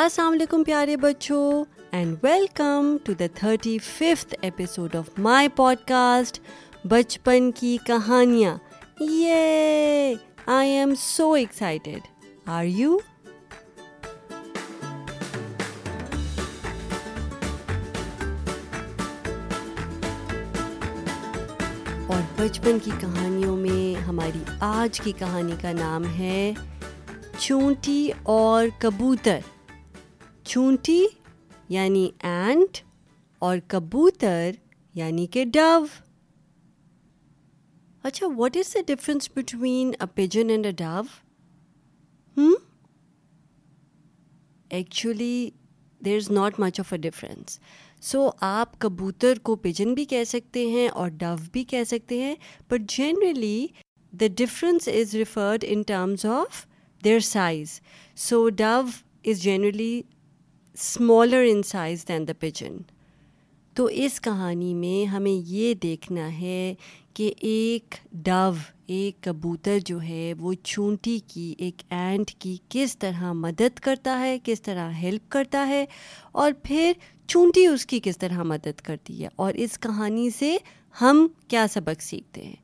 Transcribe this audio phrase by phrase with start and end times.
[0.00, 1.52] السلام علیکم پیارے بچوں
[1.96, 5.48] and welcome to the thirty fifth episode of my
[5.88, 6.40] podcast
[6.88, 8.54] بچپن کی کہانیاں
[9.00, 10.12] یہ
[10.56, 12.08] I am so excited
[12.56, 12.98] are you
[22.06, 26.52] اور بچپن کی کہانیوں میں ہماری آج کی کہانی کا نام ہے
[27.38, 28.08] چونٹی
[28.40, 29.38] اور کبوتر
[30.46, 31.00] چونٹی
[31.76, 32.78] یعنی اینٹ
[33.46, 34.50] اور کبوتر
[34.94, 35.68] یعنی کہ ڈو
[38.06, 40.94] اچھا what is the difference between a pigeon and a dove
[44.78, 45.48] actually
[46.04, 47.58] there is not much of a difference
[48.10, 52.34] so آپ کبوتر کو پیجن بھی کہہ سکتے ہیں اور ڈو بھی کہہ سکتے ہیں
[52.70, 53.66] but generally
[54.20, 56.66] the difference is referred in terms of
[57.04, 57.80] their size
[58.28, 58.80] so dove
[59.30, 60.00] is generally
[60.80, 62.76] smaller in size than the pigeon
[63.76, 66.74] تو اس کہانی میں ہمیں یہ دیکھنا ہے
[67.16, 68.50] کہ ایک ڈو
[68.96, 74.36] ایک کبوتر جو ہے وہ چونٹی کی ایک اینٹ کی کس طرح مدد کرتا ہے
[74.44, 75.84] کس طرح ہیلپ کرتا ہے
[76.42, 76.92] اور پھر
[77.28, 80.56] چونٹی اس کی کس طرح مدد کرتی ہے اور اس کہانی سے
[81.00, 82.54] ہم کیا سبق سیکھتے ہیں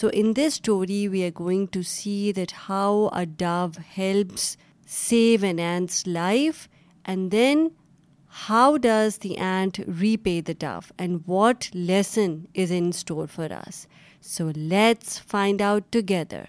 [0.00, 3.66] so in this story we are going to see that how a dove
[3.98, 6.68] helps save an ant's life,
[7.04, 7.72] and then
[8.26, 13.86] how does the ant repay the dove, and what lesson is in store for us?
[14.20, 16.48] So let's find out together.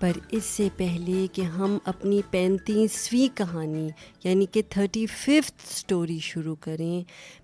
[0.00, 3.86] پر اس سے پہلے کہ ہم اپنی پینتیسویں کہانی
[4.24, 7.02] یعنی کہ تھرٹی ففتھ اسٹوری شروع کریں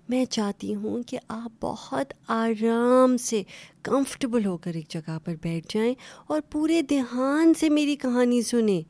[0.09, 3.41] میں چاہتی ہوں کہ آپ بہت آرام سے
[3.83, 5.93] کمفرٹیبل ہو کر ایک جگہ پر بیٹھ جائیں
[6.27, 8.81] اور پورے دھیان سے میری کہانی سنیں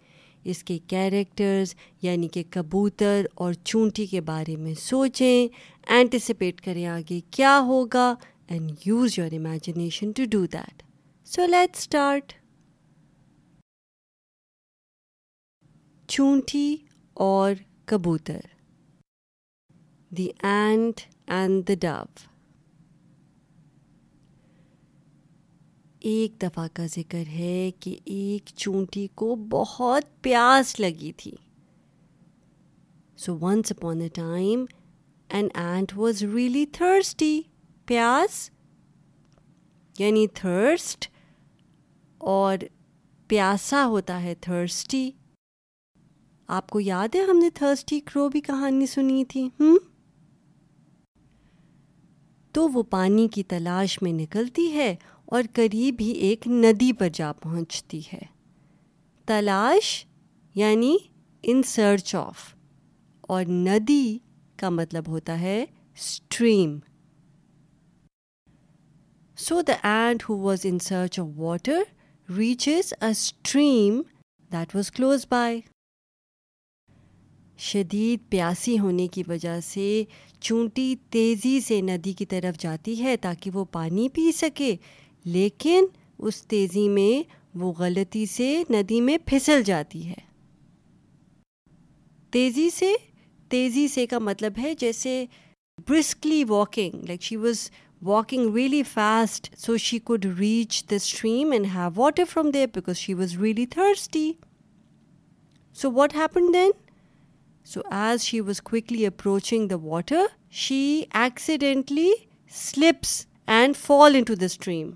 [0.50, 5.48] اس کے کیریکٹرز یعنی کہ کبوتر اور چونٹی کے بارے میں سوچیں
[5.94, 8.14] اینٹیسپیٹ کریں آگے کیا ہوگا
[8.54, 10.84] and use your imagination to do that
[11.36, 12.34] so let start
[16.14, 16.76] چونٹی
[17.26, 17.52] اور
[17.88, 18.40] کبوتر
[20.18, 21.00] the ant
[21.38, 21.94] and the dove
[26.12, 31.32] ایک دفعہ کا ذکر ہے کہ ایک چونٹی کو بہت پیاس لگی تھی
[33.26, 34.66] so once upon a time
[35.38, 37.40] an ant was really thirsty
[37.92, 38.50] پیاس
[40.00, 41.10] یعنی تھرسٹ
[42.38, 42.58] اور
[43.28, 45.10] پیاسا ہوتا ہے تھرسٹی
[46.58, 49.76] آپ کو یاد ہے ہم نے تھرسٹی کرو بھی کہانی سنی تھی ہم
[52.54, 54.94] تو وہ پانی کی تلاش میں نکلتی ہے
[55.36, 58.20] اور قریب ہی ایک ندی پر جا پہنچتی ہے
[59.28, 60.06] تلاش
[60.56, 60.96] یعنی
[61.52, 62.44] ان سرچ آف
[63.34, 64.18] اور ندی
[64.60, 66.78] کا مطلب ہوتا ہے stream
[69.48, 71.82] so the ant who was in search of water
[72.38, 74.02] reaches a stream
[74.52, 75.60] that was close by
[77.58, 80.04] شدید پیاسی ہونے کی وجہ سے
[80.40, 84.76] چونٹی تیزی سے ندی کی طرف جاتی ہے تاکہ وہ پانی پی سکے
[85.34, 85.86] لیکن
[86.28, 87.22] اس تیزی میں
[87.60, 90.20] وہ غلطی سے ندی میں پھسل جاتی ہے
[92.32, 92.94] تیزی سے
[93.50, 95.26] تیزی سے کا مطلب ہے جیسے
[95.90, 97.70] briskly walking like she was
[98.06, 102.98] walking really fast so she could reach the stream and have water from there because
[102.98, 104.32] she was really thirsty
[105.82, 106.72] so what happen then
[107.72, 110.26] so as she was quickly approaching the water
[110.62, 110.80] she
[111.20, 112.10] accidentally
[112.54, 113.26] slips
[113.58, 114.90] and fall to the stream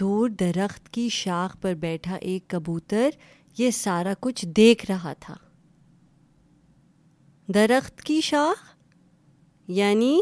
[0.00, 3.08] دور درخت کی شاخ پر بیٹھا ایک کبوتر
[3.58, 5.34] یہ سارا کچھ دیکھ رہا تھا
[7.54, 8.64] درخت کی شاخ
[9.80, 10.16] یعنی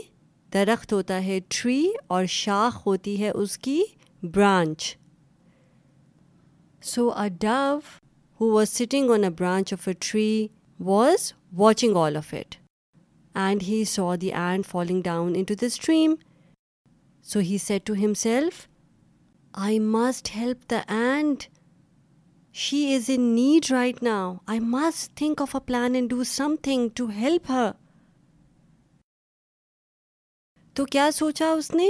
[0.54, 1.82] درخت ہوتا ہے ٹری
[2.16, 3.82] اور شاخ ہوتی ہے اس کی
[4.34, 4.94] branch
[6.92, 7.78] so a dove
[8.40, 10.26] who was sitting on a branch of a tree
[10.84, 12.54] was watching all of it
[13.44, 16.14] and he saw the ant falling down in stream
[17.30, 18.66] so he said to himself
[19.66, 21.42] I must help the ant
[22.66, 26.24] she is in need right now I must think of a plan and do
[26.62, 27.70] something to help ہ
[30.76, 31.88] تو کیا سوچا اس نے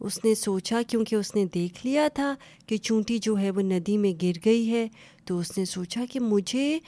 [0.00, 2.34] اس نے سوچا کیونکہ اس نے دیکھ لیا تھا
[2.68, 4.86] کہ چونٹی جو ہے وہ ندی میں گر گئی ہے
[5.26, 6.78] تو اس نے سوچا کہ مجھے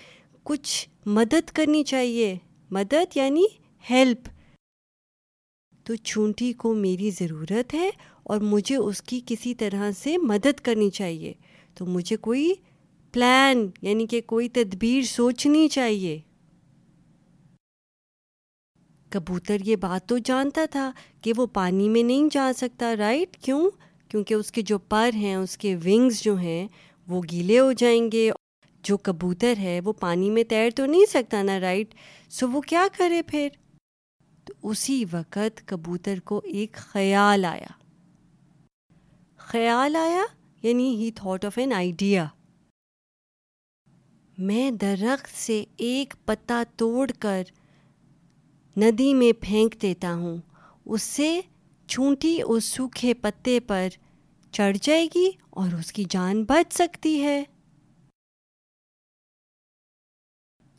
[0.49, 2.35] کچھ مدد کرنی چاہیے
[2.76, 3.44] مدد یعنی
[3.91, 4.29] ہیلپ
[5.87, 7.88] تو چونٹی کو میری ضرورت ہے
[8.31, 11.32] اور مجھے اس کی کسی طرح سے مدد کرنی چاہیے
[11.79, 12.52] تو مجھے کوئی
[13.12, 16.19] پلان یعنی کہ کوئی تدبیر سوچنی چاہیے
[19.16, 20.90] کبوتر یہ بات تو جانتا تھا
[21.24, 23.60] کہ وہ پانی میں نہیں جا سکتا رائٹ کیوں
[24.08, 26.66] کیونکہ اس کے جو پر ہیں اس کے ونگز جو ہیں
[27.08, 28.28] وہ گیلے ہو جائیں گے
[28.88, 31.94] جو کبوتر ہے وہ پانی میں تیر تو نہیں سکتا نا رائٹ
[32.38, 33.48] سو وہ کیا کرے پھر
[34.46, 37.72] تو اسی وقت کبوتر کو ایک خیال آیا
[39.50, 40.22] خیال آیا
[40.66, 42.26] یعنی he thought of an idea
[44.48, 47.42] میں درخت سے ایک پتا توڑ کر
[48.81, 50.37] ندی میں پھینک دیتا ہوں
[50.93, 51.28] اس سے
[51.88, 53.87] چونٹی اس سوکھے پتے پر
[54.52, 55.28] چڑھ جائے گی
[55.61, 57.43] اور اس کی جان بچ سکتی ہے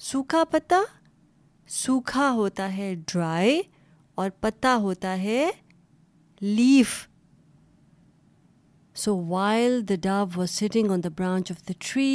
[0.09, 0.81] سوکھا پتا
[1.77, 3.59] سوکھا ہوتا ہے ڈرائی
[4.19, 5.49] اور پتا ہوتا ہے
[6.41, 6.94] leaf
[9.03, 12.09] so while the dove was sitting on the branch of the tree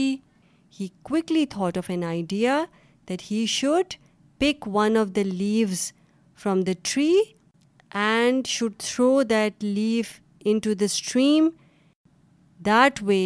[0.80, 2.64] he quickly thought of an idea
[3.08, 4.01] that he should
[4.42, 5.80] pick one of the leaves
[6.42, 7.12] from the tree
[7.94, 10.04] and should throw that leaf
[10.64, 11.48] into the stream
[12.66, 13.20] that way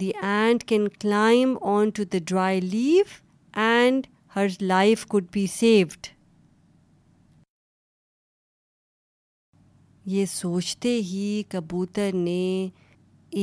[0.00, 1.62] the ant can climb
[1.94, 3.04] onto the dry leaf
[3.60, 6.06] and her life could be saved
[10.16, 12.42] یہ سوچتے ہی کبوتر نے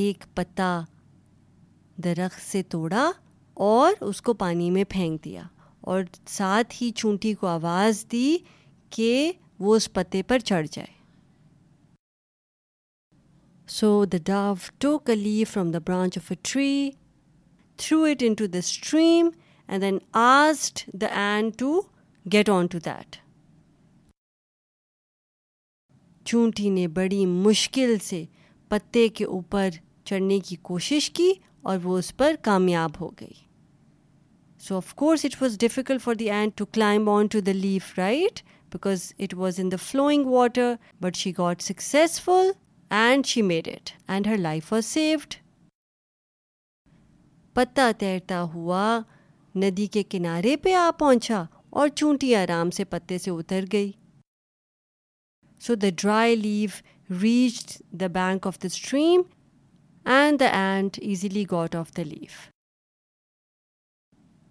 [0.02, 0.80] ایک پتا
[2.04, 3.10] درخت سے توڑا
[3.72, 5.42] اور اس کو پانی میں پھینک دیا
[5.92, 8.38] اور ساتھ ہی چونٹی کو آواز دی
[8.96, 9.12] کہ
[9.66, 10.96] وہ اس پتے پر چڑھ جائے
[13.76, 16.74] so the dove dove leaf from the branch of a tree
[17.84, 19.30] threw it into the stream
[19.68, 21.72] and then asked the ant to
[22.34, 23.16] get onto that
[26.30, 28.24] چونٹی نے بڑی مشکل سے
[28.70, 29.70] پتے کے اوپر
[30.06, 31.34] چڑھنے کی کوشش کی
[31.68, 33.47] اور وہ اس پر کامیاب ہو گئی
[34.66, 38.40] so of course it was difficult for the ant to climb onto the leaf right
[38.74, 42.50] because it was in the flowing water but she got successful
[43.02, 45.34] and she made it and her life was saved
[47.56, 49.00] پتا تیرتا ہوا
[49.64, 51.44] ندی کے کنارے پہ آ پہنچا
[51.80, 53.92] اور چونٹی آرام سے پتے سے اتر گئی
[55.66, 59.22] so the dry leaf reached the bank of the stream
[60.18, 62.46] and the ant easily got off the leaf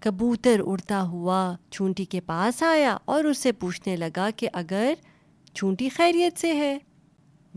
[0.07, 1.39] کبوتر اڑتا ہوا
[1.73, 4.93] چھونٹی کے پاس آیا اور اس سے پوچھنے لگا کہ اگر
[5.55, 6.77] چھونٹی خیریت سے ہے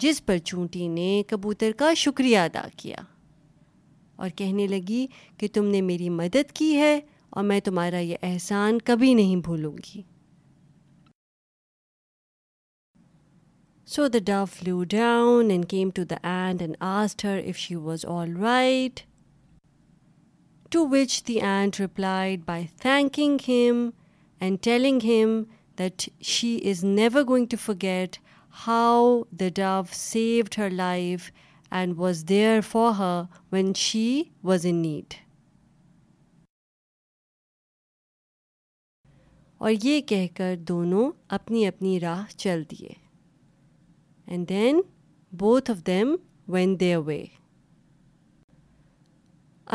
[0.04, 3.02] جس پر چونٹی نے کبوتر کا شکریہ ادا کیا
[4.22, 5.06] اور کہنے لگی
[5.40, 7.00] کہ تم نے میری مدد کی ہے
[7.38, 10.02] اور میں تمہارا یہ احسان کبھی نہیں بھولوں گی
[13.96, 18.06] so the flew down and came to the ant and asked her if she was
[18.18, 19.00] all right
[20.74, 23.90] to which the ant replied by thanking him
[24.42, 25.42] and telling him
[25.80, 26.02] that
[26.32, 28.18] she is never going to forget
[28.68, 29.08] how
[29.40, 31.30] the dove saved her life
[31.80, 33.22] and was there for her
[33.54, 34.08] when she
[34.50, 35.14] was in need
[39.62, 42.94] اور یہ کہہ کر دونوں اپنی اپنی راہ چل دیے
[44.32, 44.82] and then
[45.40, 46.16] both of them
[46.54, 47.24] went their way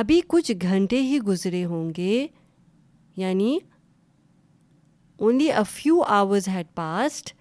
[0.00, 2.26] ابھی کچھ گھنٹے ہی گزرے ہوں گے
[3.16, 3.58] یعنی
[5.26, 7.32] only a few hours had passed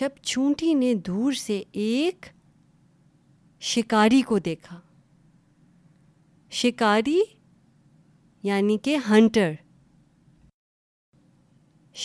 [0.00, 2.26] جب چونٹی نے دور سے ایک
[3.70, 4.78] شکاری کو دیکھا
[6.62, 7.18] شکاری
[8.48, 9.52] یعنی کہ ہنٹر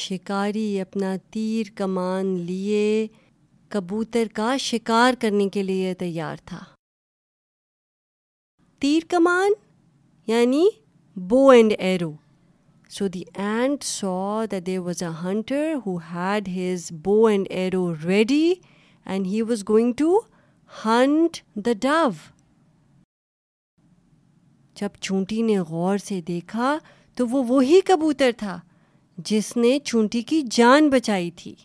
[0.04, 3.08] شکاری اپنا تیر کمان لیے
[3.72, 6.60] کبوتر کا شکار کرنے کے لیے تیار تھا
[8.84, 9.52] تیر کمان
[10.28, 10.66] یعنی
[11.28, 12.12] bow and arrow
[12.96, 14.16] so the ant so
[14.52, 18.54] the there was a hunter who had his bow and arrow ready
[19.14, 20.20] and he was going to
[20.86, 22.10] hunt the dove
[24.82, 26.78] جب چونٹی نے غور سے دیکھا
[27.18, 28.58] تو وہ وہی کبوتر تھا
[29.30, 31.56] جس نے چونٹی کی جان بچائی تھی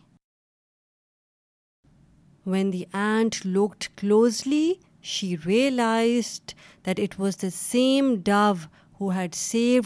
[2.51, 4.73] when the ant looked closely
[5.13, 6.53] she realised
[6.87, 8.53] that it was the same dove
[9.01, 9.83] who had save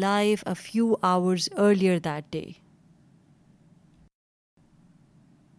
[0.00, 2.42] life a few hours earlier that day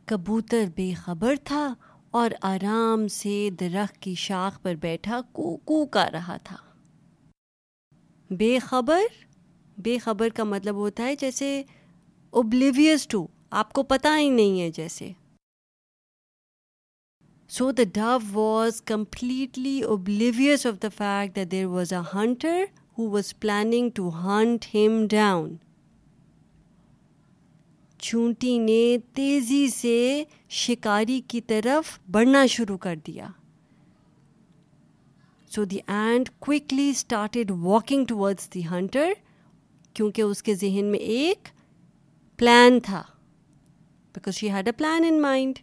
[0.09, 1.73] کبوتر بے خبر تھا
[2.19, 6.55] اور آرام سے درخت کی شاخ پر بیٹھا کو کو کا رہا تھا
[8.37, 9.01] بے خبر
[9.83, 11.61] بے خبر کا مطلب ہوتا ہے جیسے
[12.41, 13.25] اوبلیویس ٹو
[13.61, 15.11] آپ کو پتہ ہی نہیں ہے جیسے
[17.53, 22.63] so the dove was completely oblivious of the fact that there was a hunter
[22.97, 25.53] who was planning to hunt him down
[28.01, 28.83] چونٹی نے
[29.17, 30.23] تیزی سے
[30.65, 33.27] شکاری کی طرف بڑھنا شروع کر دیا
[35.53, 39.11] so the ant quickly started walking towards the hunter
[39.93, 41.47] کیونکہ اس کے ذہن میں ایک
[42.39, 43.01] پلان تھا
[44.15, 45.59] because she had a plan in mind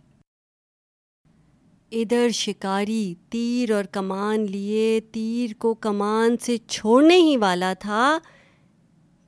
[1.94, 8.18] ادھر شکاری تیر اور کمان لیے تیر کو کمان سے چھوڑنے ہی والا تھا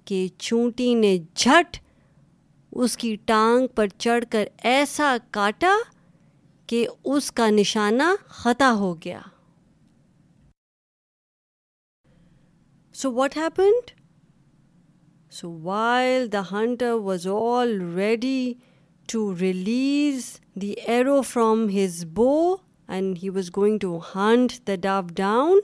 [0.06, 1.76] کہ چونٹی نے جھٹ
[2.82, 5.74] اس کی ٹانگ پر چڑھ کر ایسا کاٹا
[6.68, 9.20] کہ اس کا نشانہ خطا ہو گیا
[13.00, 13.90] so what happened
[15.40, 17.26] so while the hunter was
[17.96, 18.52] already
[19.12, 20.24] to release
[20.62, 22.32] the arrow from his bow
[22.94, 25.58] and he was going to hunt the dove down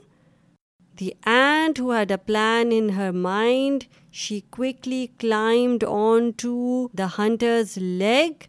[1.01, 3.85] the ant who had a plan in her mind
[4.21, 8.45] she cli climbed on to the hunter's leg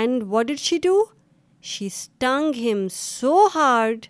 [0.00, 1.02] and what did she do
[1.72, 4.06] she sting him so hard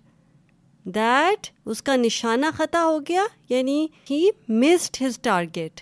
[0.95, 4.27] that اس کا نشانہ خطا ہو گیا یعنی ہی
[4.61, 5.81] missed his target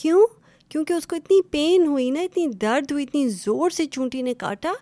[0.00, 0.26] کیوں
[0.76, 4.32] کیونکہ اس کو اتنی پین ہوئی نا اتنی درد ہوئی اتنی زور سے چونٹی نے
[4.40, 4.72] کاٹا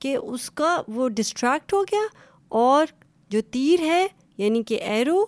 [0.00, 2.00] کہ اس کا وہ ڈسٹریکٹ ہو گیا
[2.60, 2.86] اور
[3.30, 4.06] جو تیر ہے
[4.38, 5.20] یعنی کہ ایرو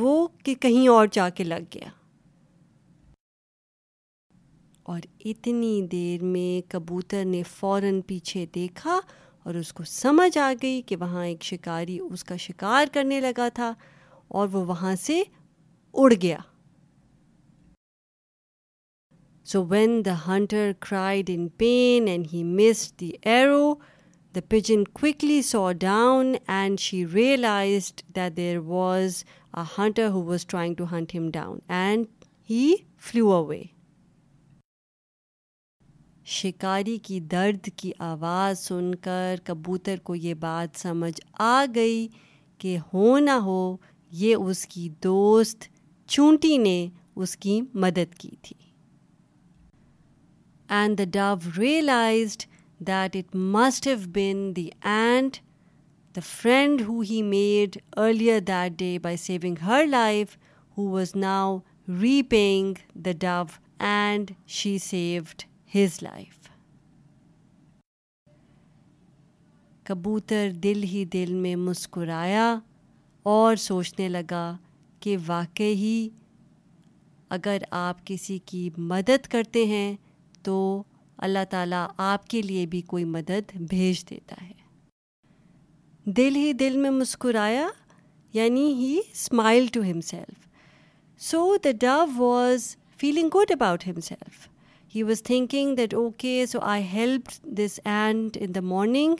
[0.00, 1.88] وہ کہ کہیں اور جا کے لگ گیا
[4.92, 4.98] اور
[5.30, 8.98] اتنی دیر میں کبوتر نے فوراً پیچھے دیکھا
[9.44, 13.48] اور اس کو سمجھ آ گئی کہ وہاں ایک شکاری اس کا شکار کرنے لگا
[13.54, 13.72] تھا
[14.38, 15.22] اور وہ وہاں سے
[16.02, 16.36] اڑ گیا
[19.50, 23.74] so when the hunter cried in pain and he missed the arrow
[24.34, 25.06] the پن کو
[25.44, 29.24] so down and she realised that there was
[29.58, 32.06] a hunter who was trying to hunt him down and
[32.50, 32.70] he
[33.08, 33.60] flew away
[36.38, 41.18] شکاری کی درد کی آواز سن کر کبوتر کو یہ بات سمجھ
[41.50, 42.06] آ گئی
[42.58, 43.60] کہ ہو نہ ہو
[44.22, 45.68] یہ اس کی دوست
[46.08, 46.80] چونٹی نے
[47.22, 48.68] اس کی مدد کی تھی
[50.78, 52.42] and the dove realised
[52.86, 55.36] that it must have been the ant
[56.16, 60.36] the friend who he made earlier that day by saving her life
[60.76, 61.58] who was now
[62.30, 62.74] repaying
[63.04, 63.42] the dove
[63.88, 65.42] and she saved
[65.74, 66.38] his life
[69.88, 72.54] کبوتر دل ہی دل میں مسکرایا
[73.34, 74.44] اور سوچنے لگا
[75.00, 76.08] کہ واقعی
[77.36, 79.94] اگر آپ کسی کی مدد کرتے ہیں
[80.44, 80.56] تو
[81.26, 84.52] اللہ تعالیٰ آپ کے لیے بھی کوئی مدد بھیج دیتا ہے
[86.16, 87.66] دل ہی دل میں مسکرایا
[88.34, 90.46] یعنی he smile to himself
[91.22, 94.48] so the dove was feeling good about himself
[94.94, 97.28] he was thinking that okay so I help
[97.58, 99.14] this ant in the morning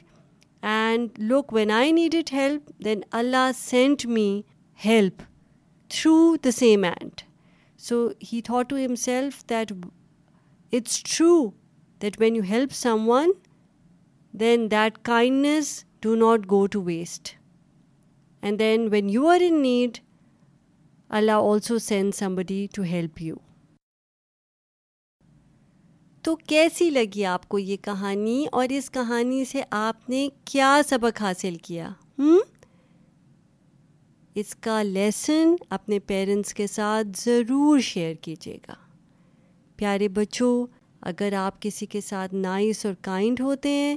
[0.62, 4.30] and look when I need it help then Allah sent me
[4.84, 5.22] help
[5.92, 7.20] through the same ant
[7.88, 9.72] so he thought to himself that
[10.78, 11.30] it's true
[12.02, 12.72] that when you help
[13.08, 13.30] someone
[14.40, 17.28] then that kindness do not go to waste
[18.42, 19.98] and then when you are in need
[21.20, 23.34] Allah also send somebody to help you
[26.24, 31.22] تو کیسی لگی آپ کو یہ کہانی اور اس کہانی سے آپ نے کیا سبق
[31.22, 32.38] حاصل کیا ہم؟
[34.40, 38.74] اس کا لیسن اپنے پیرنٹس کے ساتھ ضرور شیئر کیجیے گا
[39.80, 40.66] پیارے بچوں
[41.08, 43.96] اگر آپ کسی کے ساتھ نائس اور کائنڈ ہوتے ہیں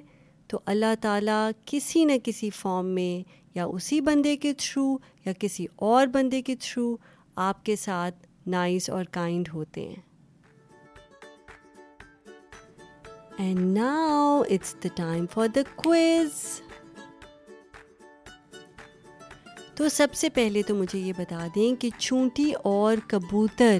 [0.49, 3.13] تو اللہ تعالیٰ کسی نہ کسی فارم میں
[3.55, 4.85] یا اسی بندے کے تھرو
[5.25, 6.85] یا کسی اور بندے کے تھرو
[7.47, 8.25] آپ کے ساتھ
[8.55, 10.01] نائس اور کائنڈ ہوتے ہیں
[13.37, 16.41] and now it's the time for the quiz
[19.77, 23.77] تو سب سے پہلے تو مجھے یہ بتا دیں کہ چونٹی اور کبوتر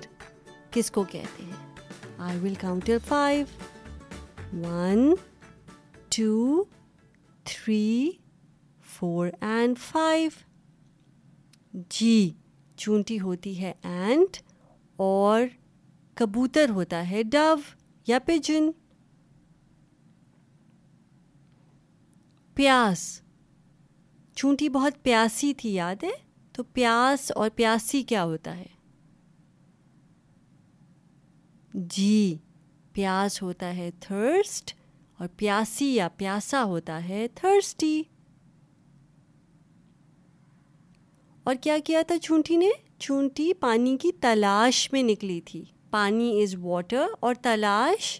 [0.72, 1.63] کس کو کہتے ہیں
[2.22, 3.46] I will count to five
[7.46, 8.10] three
[8.96, 10.30] four and five
[12.00, 12.30] جی
[12.78, 14.38] چونٹی ہوتی ہے اینٹ
[15.06, 15.42] اور
[16.18, 17.54] کبوتر ہوتا ہے ڈو
[18.08, 18.70] یا پیجن
[22.56, 23.10] پیاس
[24.38, 26.12] چونٹی بہت پیاسی تھی یاد ہے
[26.56, 28.73] تو پیاس اور پیاسی کیا ہوتا ہے
[31.74, 32.36] جی
[32.94, 34.74] پیاس ہوتا ہے تھرسٹ
[35.20, 38.02] اور پیاسی یا پیاسا ہوتا ہے تھرسٹی
[41.46, 46.56] اور کیا کیا تھا چھونٹی نے چھونٹی پانی کی تلاش میں نکلی تھی پانی از
[46.62, 48.20] واٹر اور تلاش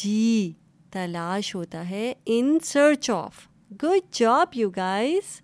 [0.00, 0.52] جی
[0.92, 3.46] تلاش ہوتا ہے in search of
[3.82, 5.38] good job you guys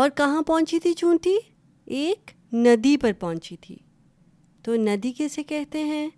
[0.00, 1.36] اور کہاں پہنچی تھی چونٹی
[1.96, 3.76] ایک ندی پر پہنچی تھی
[4.64, 6.08] تو ندی کیسے کہتے ہیں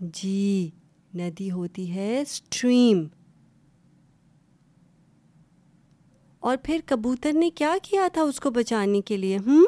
[0.00, 0.68] جی
[1.18, 3.06] ندی ہوتی ہے اسٹریم
[6.48, 9.64] اور پھر کبوتر نے کیا کیا تھا اس کو بچانے کے لیے ہوں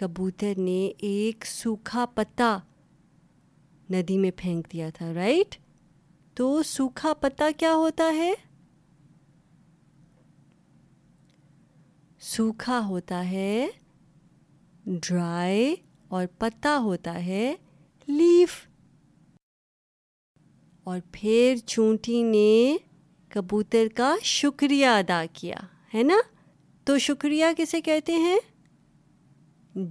[0.00, 0.80] کبوتر نے
[1.10, 2.56] ایک سوکھا پتا
[3.92, 5.56] ندی میں پھینک دیا تھا رائٹ
[6.36, 8.32] تو سوکھا پتا کیا ہوتا ہے
[12.24, 13.66] سوکھا ہوتا ہے
[15.06, 15.74] ڈرائی
[16.14, 17.54] اور پتا ہوتا ہے
[18.08, 18.54] لیف
[20.90, 22.76] اور پھر چونٹی نے
[23.34, 25.56] کبوتر کا شکریہ ادا کیا
[25.94, 26.16] ہے نا
[26.86, 28.38] تو شکریہ کسے کہتے ہیں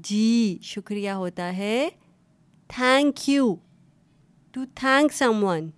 [0.09, 1.89] جی شکریہ ہوتا ہے
[2.75, 3.53] thank you
[4.51, 5.69] to thank someone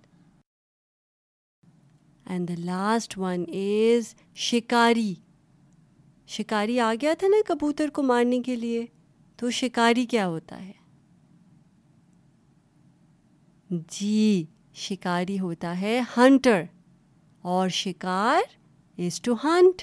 [2.30, 4.14] and the last one is
[4.48, 5.14] شکاری
[6.32, 8.84] شکاری آ گیا تھا نا کبوتر کو مارنے کے لیے
[9.36, 10.72] تو شکاری کیا ہوتا ہے
[13.98, 14.44] جی
[14.82, 16.62] شکاری ہوتا ہے ہنٹر
[17.54, 18.42] اور شکار
[19.06, 19.82] is to hunt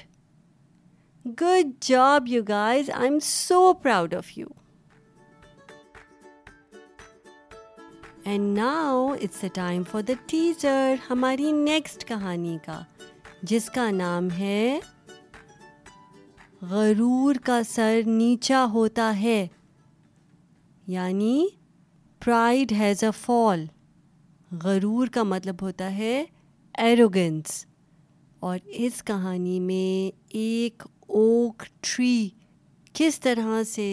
[1.40, 4.46] good job you guys I am so proud of you
[8.24, 12.80] and now it's a time for the teacher ہماری نیکسٹ کہانی کا
[13.50, 14.78] جس کا نام ہے
[16.70, 19.46] غرور کا سر نیچا ہوتا ہے
[20.88, 21.46] یعنی
[22.24, 23.64] پرائڈ ہیز اے فال
[24.62, 26.24] غرور کا مطلب ہوتا ہے
[26.82, 27.64] ایروگنس
[28.48, 30.82] اور اس کہانی میں ایک
[31.20, 32.28] اوک ٹری
[32.94, 33.88] کس طرح سے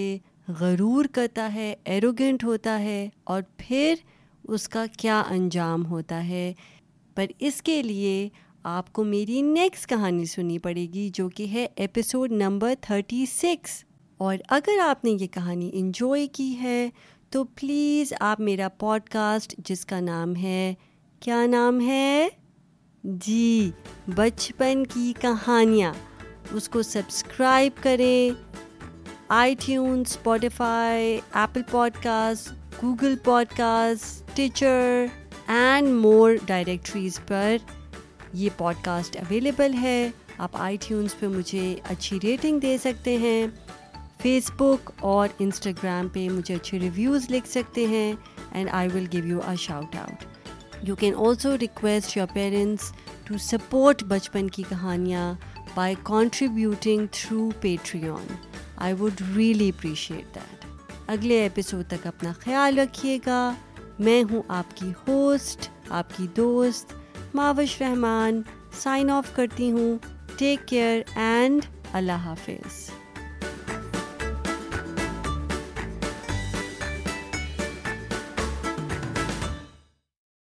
[0.60, 3.96] غرور کرتا ہے ایروگنٹ ہوتا ہے اور پھر
[4.54, 6.52] اس کا کیا انجام ہوتا ہے
[7.16, 8.28] پر اس کے لیے
[8.68, 13.84] آپ کو میری نیکسٹ کہانی سننی پڑے گی جو کہ ہے ایپیسوڈ نمبر تھرٹی سکس
[14.28, 16.90] اور اگر آپ نے یہ کہانی انجوائے کی ہے
[17.32, 20.74] تو پلیز آپ میرا پوڈ کاسٹ جس کا نام ہے
[21.22, 22.28] کیا نام ہے
[23.28, 23.70] جی
[24.16, 25.94] بچپن کی کہانیاں
[26.52, 28.30] اس کو سبسکرائب کریں
[29.66, 31.62] iTunes Spotify Apple
[32.04, 33.16] podcast Google
[33.58, 35.06] podcast Stitcher
[35.48, 37.56] and more directories پر
[38.38, 43.46] یہ پوڈ کاسٹ اویلیبل ہے آپ آئی ٹیونس پہ مجھے اچھی ریٹنگ دے سکتے ہیں
[44.22, 48.12] فیس بک اور انسٹاگرام پہ مجھے اچھے ریویوز لکھ سکتے ہیں
[48.52, 50.26] and I will give you a shout out
[50.88, 52.92] you can also request your parents
[53.28, 55.34] to support بچپن کی کہانیاں
[55.74, 57.50] by contributing through
[58.10, 58.34] Patreon
[58.82, 60.66] I would really appreciate that
[61.10, 63.42] اگلے ایپیسوڈ تک اپنا خیال رکھیے گا
[64.00, 66.94] میں ہوں آپ کی ہوسٹ آپ کی دوست
[67.34, 68.42] معاوش رحمان
[68.84, 69.98] سائن آف کرتی ہوں
[70.38, 71.66] ٹیک کیئر اینڈ
[72.02, 72.99] اللہ حافظ